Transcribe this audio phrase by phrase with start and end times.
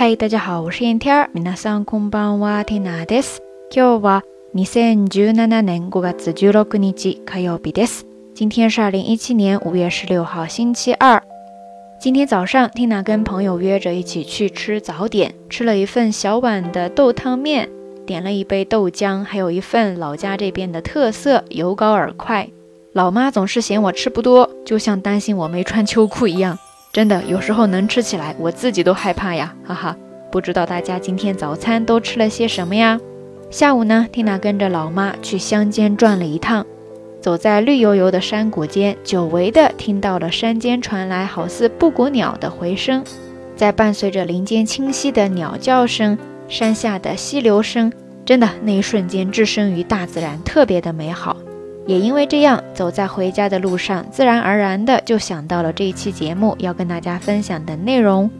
[0.00, 1.30] 嗨，大家好，我是燕天儿。
[1.34, 3.40] 皆さんこんばんは、ティナです。
[3.70, 8.04] 今日は二千十七年五月十六日火曜日です。
[8.34, 11.22] 今天是二零一七年五月十六号，星期二。
[11.98, 17.70] 今天早上，Tina 跟朋友约着一起去吃早点，吃了一份小碗的豆汤面，
[18.04, 22.48] 点了一杯豆浆，还有一份老家这边的特色油糕饵块。
[22.92, 26.58] 老妈总是嫌我吃不多，就像担心我没穿秋裤一样。
[26.93, 29.95] 真的，有时候能吃起来，我自己都害怕呀，哈哈。
[30.31, 32.99] 不知道大家今天早餐都吃了些什么呀？
[33.49, 36.65] 下午呢缇娜跟着老妈去乡间转了一趟，
[37.21, 43.03] 走在绿油油的山谷间，久违的听到了山间传来好似布谷鸟的回声，
[43.55, 47.91] 在伴随着林间清晰的鸟叫声，山下的溪流声，
[48.25, 51.35] 真的那一瞬间置身于大自然，特别的美好。
[51.91, 58.31] 也因为这样，走在回家的路上，自然而然的就想到了这一期节目要跟大家分享的内容，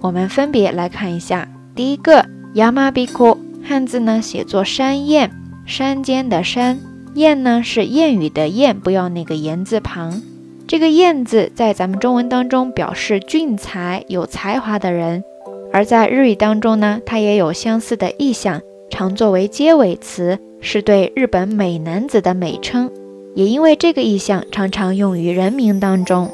[0.00, 1.46] 我们分别来看一下。
[1.74, 5.30] 第一个 yamabiko，汉字呢写作山雁，
[5.66, 6.80] 山间的山，
[7.14, 10.22] 雁呢是谚语的谚，不要那个言字旁。
[10.66, 15.22] 这个燕字在咱们中文当中表示俊才、有才华的人，
[15.70, 22.90] 而在日语当中呢，它也有相似的意象，常作为结尾词，是对日本美男子的美称。
[23.36, 26.32] 也因为这个意象常常用于人名当中，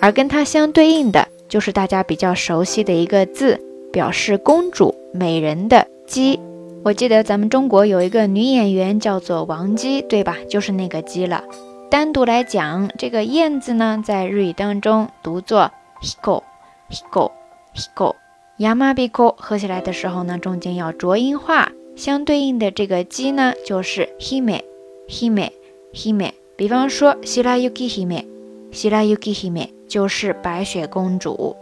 [0.00, 3.58] 而跟它相对应的就是大家比较熟悉的一个字，
[3.90, 6.38] 表示公主、美人的“姬”。
[6.84, 10.36] 我记得咱们中国有一个女演员叫做王姬，对吧？
[10.50, 11.42] 就是那个“姬”了。
[11.90, 18.16] 单独来讲，这个“燕”字呢，在日语当中读作 hiko，hiko，hiko。
[18.58, 25.50] yamabiko 合起来的时候呢，中间要浊音化，相对应的这个“姬”呢，就是 hime，hime。
[25.94, 28.24] hime，比方说西拉 yuki hime，
[28.70, 31.56] 西拉 yuki hime 就是白雪公主。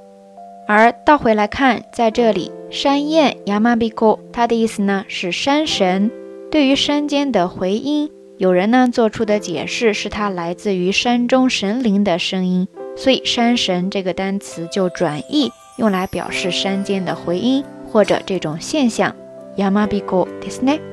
[0.66, 6.10] 而倒回来看，在这里山雁 yamabiko，它的意思呢是山神。
[6.50, 19.16] 对于山间的回音，有人呢做出的解释是它来自于山中神灵的声音，所以山神这个单词就转译用来表示山间的回音或者这种现象
[19.56, 20.91] yamabiko desne。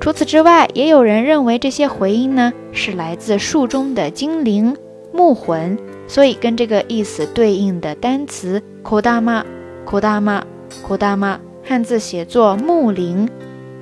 [0.00, 4.74] 除此之外，也有人认为这些回音呢是来自树中的精灵
[5.12, 5.78] 木魂，
[6.08, 9.44] 所以跟这个意思对应的单词 “kodama
[9.84, 10.42] kodama
[10.88, 13.28] kodama”，汉字写作木灵，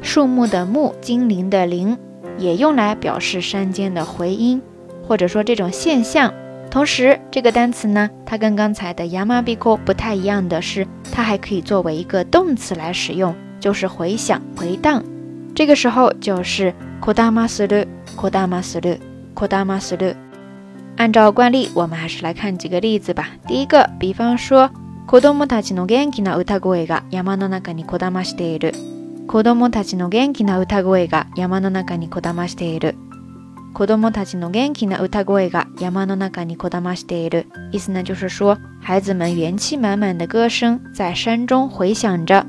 [0.02, 1.96] 树木的木，精灵的灵，
[2.36, 4.60] 也用来表示山间的回音，
[5.06, 6.34] 或者说这种现象。
[6.68, 15.00] 同时，这个单词呢，它跟刚才的 “yamabiko” 不太一样的是，它还可以作为一个动词来使用，就是回响、回荡。
[15.57, 17.85] 这个时候就是扩大马斯鲁，
[18.15, 18.97] 扩大马斯鲁，
[19.33, 20.15] 扩大马斯鲁。
[20.95, 23.29] 按照惯例，我们还是来看几个例子吧。
[23.47, 24.69] 第一个，比方说，
[25.07, 28.73] 子供たちの元気な歌声が山の中にこだましている。
[29.27, 32.95] 子供たちの元気な歌声が山の中にこだましている。
[33.73, 37.47] 子供たちの元気な歌声が山の中にこだましている。
[37.71, 42.45] 意思呢，就是说，孩子们元气满满的歌声在山中回响着。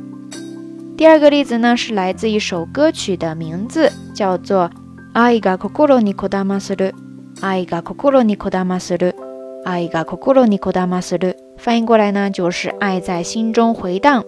[0.98, 4.70] 第二个例子呢，是来自一首歌曲的名字，叫做《
[5.12, 6.92] 愛が心にこだまする》。
[7.40, 9.16] 愛が心にこだまする。
[9.64, 11.36] 愛が心にこだまする。
[11.56, 14.24] 翻译过来呢，就是爱在心中回荡。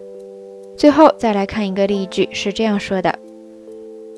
[0.77, 3.15] 最后再来看一个例句，是这样说的：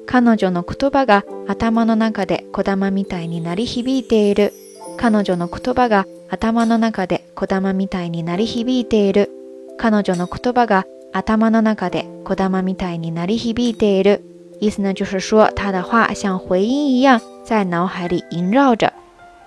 [0.07, 4.53] 彼女の言葉が頭の中でこだまみたいになり響いている。
[4.97, 9.31] 彼女の言葉が頭の中でこだまみたいになり響いている。
[9.77, 14.23] 彼女の言葉が 頭の中でこだまみたいになり響いている。
[14.61, 18.93] 意思呢，就是说他的话像回音一样在脑海里萦绕着。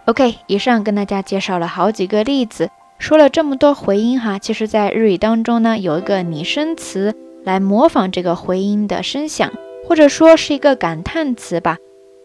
[0.06, 7.14] OK，以上跟大家介绍了好几个例子，说了这么多回音哈，其实，在日语当中呢，有一个拟声词
[7.44, 9.52] 来模仿这个回音的声响，
[9.88, 11.78] 或者说是一个感叹词吧，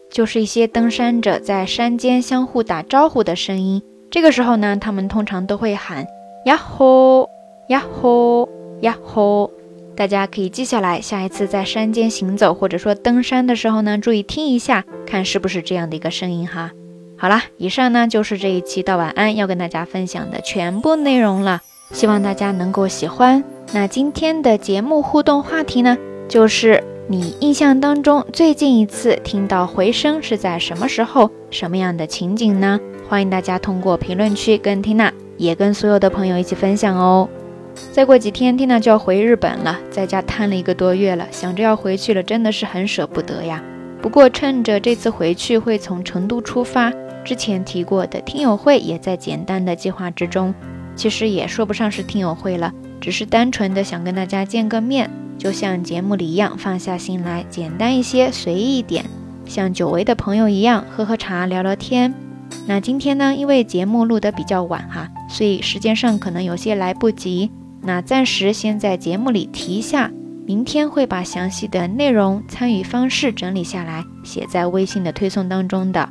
[0.09, 3.83] 就是一些登山者在山间相互打招呼的声音。
[4.09, 6.07] 这个时候呢，他们通常都会喊
[6.45, 7.29] 呀吼
[7.67, 8.49] 呀吼。
[8.82, 9.50] 呀吼！
[9.94, 16.70] 大家可以记下来，下一次在山间行走或者说登山的时候呢，注意听一下，看是不是这样的一个声音哈。
[17.16, 21.60] 好啦，以上呢就是这一期到晚安要跟大家分享的全部内容了，
[21.92, 23.44] 希望大家能够喜欢。
[23.72, 25.96] 那今天的节目互动话题呢，
[26.26, 31.30] 就是你印象当中最近一次听到回声是在什么时候？
[31.50, 32.80] 什么样的情景呢？
[33.08, 37.28] 欢迎大家通过评论区跟缇娜，也跟所有的朋友一起分享哦。
[37.92, 43.62] 再过几天，缇娜就要回日本了，在家瘫了一个多月了，想着要回去了，真的是很舍不得呀。
[44.00, 46.92] 不过趁着这次回去会从成都出发，
[47.24, 50.54] 之前提过的听友会也在简单的计划之中。
[50.94, 55.08] 其实也说不上是听友会了，只是单纯的想跟大家见个面。
[55.38, 59.04] 就像节目里一样，放下心来，简单一些，随意一点，
[59.46, 62.12] 像久违的朋友一样，喝喝茶，聊聊天。
[62.66, 67.50] 那今天呢，因为节目录得比较晚哈，所以时间上可能有些来不及。
[67.82, 70.10] 那暂时先在节目里提一下，
[70.46, 76.08] 明天会把详细的内容、参与方式整理下来，写在微信的推送当中的。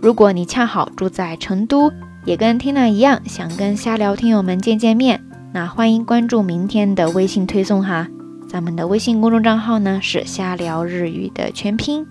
[0.00, 1.92] 如果你恰好住在成都，
[2.24, 5.22] 也跟 Tina 一样，想跟瞎聊听友们见见面，
[5.52, 8.08] 那欢迎关注明天的微信推送哈。
[8.48, 12.06] 咱们的微信公众账号呢是瞎聊日语的全拼。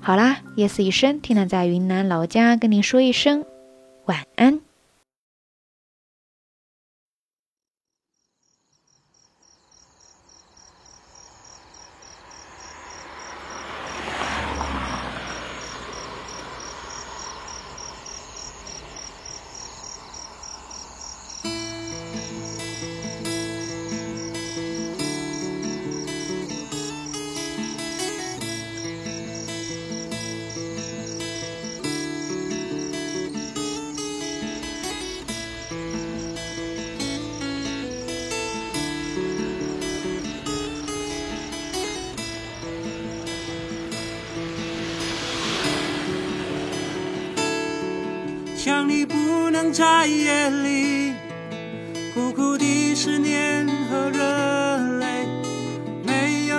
[0.00, 3.44] 好啦，夜色已深，缇娜在云南老家跟你说一声
[4.06, 4.69] 晚安。
[48.62, 51.14] 想你不能在夜里，
[52.12, 54.18] 苦苦的思念和热
[54.98, 55.24] 泪，
[56.04, 56.56] 没有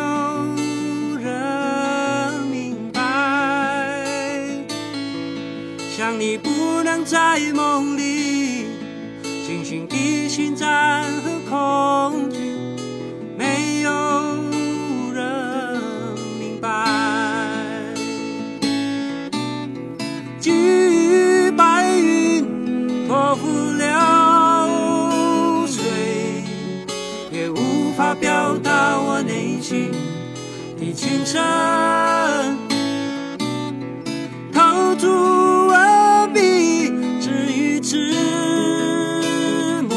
[1.20, 3.00] 人明白。
[5.96, 6.50] 想你不
[6.82, 8.66] 能在梦里，
[9.46, 12.81] 惊醒的心脏和恐惧。
[29.72, 31.42] 的情深，
[34.52, 35.08] 投注
[35.70, 36.90] 何必
[37.22, 38.14] 止于纸
[39.84, 39.96] 墨，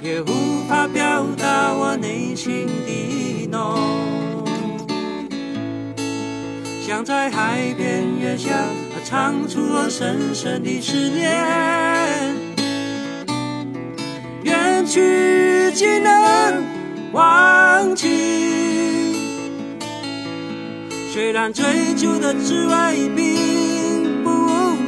[0.00, 4.44] 也无法表达我内心的浓。
[6.86, 8.50] 想在海边月下，
[9.04, 11.28] 唱出我深深的思念。
[14.44, 16.62] 远去岂能
[21.20, 21.62] 虽然追
[21.98, 24.30] 求的滋味并不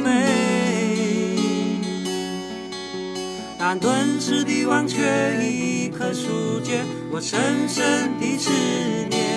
[0.03, 0.25] 美，
[3.55, 4.97] 但顿时的忘却
[5.43, 7.39] 已可疏解我深
[7.69, 8.49] 深的思
[9.11, 9.32] 念。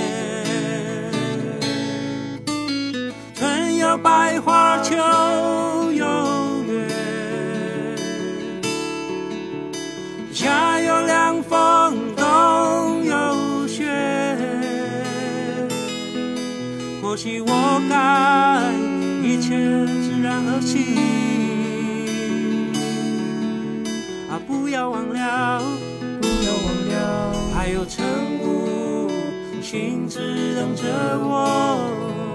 [24.67, 25.63] 不要忘了，
[26.20, 28.05] 不要忘了，还有晨
[28.43, 29.08] 雾，
[29.63, 30.82] 心只等着
[31.23, 32.26] 我。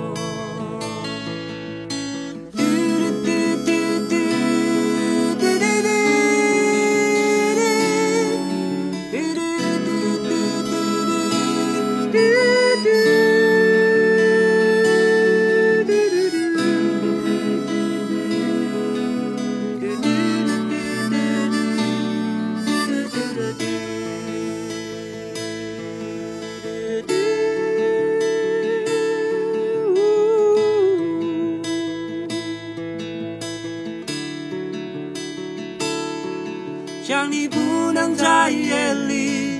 [37.52, 39.60] 不能在夜里，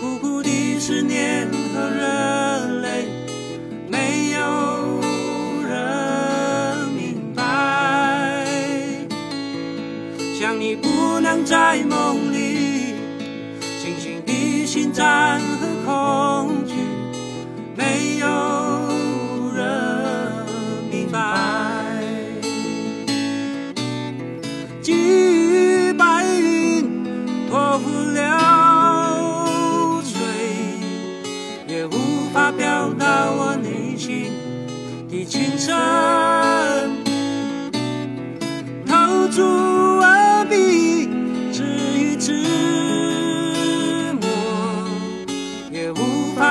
[0.00, 3.06] 苦苦的思念和热泪，
[3.88, 5.00] 没有
[5.68, 8.46] 人明白。
[10.38, 12.94] 想你不能在梦里，
[13.82, 15.33] 惊醒的心在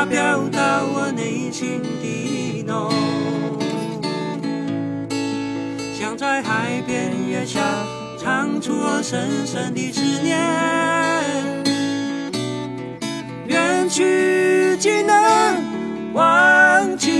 [0.05, 2.91] 表达我内心的浓。
[5.97, 7.61] 想在海边月下，
[8.19, 10.37] 唱出我深深的思念。
[13.47, 15.13] 远去竟能
[16.13, 17.11] 忘记，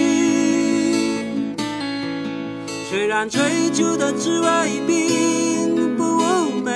[2.90, 3.42] 虽然追
[3.74, 4.48] 求的滋味
[4.88, 6.22] 并不
[6.64, 6.72] 美，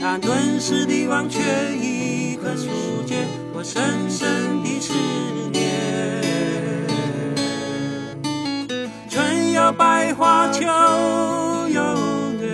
[0.00, 1.40] 但顿时的忘却
[1.76, 1.97] 已
[2.48, 2.68] 已可疏
[3.04, 4.94] 解我深深的思
[5.52, 5.58] 念。
[9.10, 10.64] 春有百花，秋
[11.68, 11.82] 有
[12.40, 12.48] 月。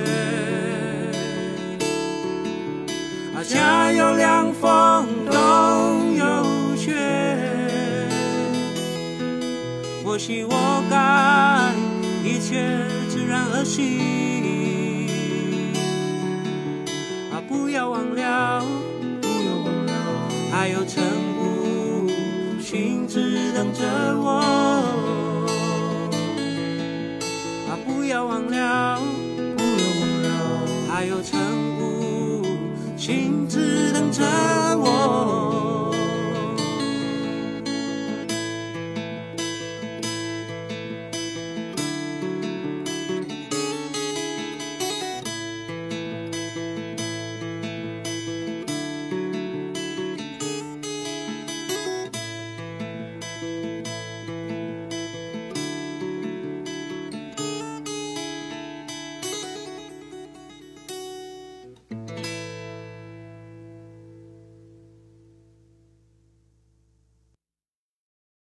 [3.37, 6.93] 啊，夏有凉风，冬有雪。
[10.05, 11.73] 或许我该
[12.29, 12.67] 一切
[13.09, 13.85] 自然而然
[17.33, 18.65] 啊，不要忘了，不要忘了，
[20.65, 21.05] 还有晨
[21.39, 22.09] 雾
[22.59, 23.83] 心只等着
[24.19, 24.41] 我。
[27.69, 28.99] 啊，不要忘了。
[29.59, 30.27] 不要忘了，
[30.89, 31.39] 还有晨
[31.79, 32.43] 雾，
[32.97, 34.25] 心只等着
[34.79, 35.54] 我。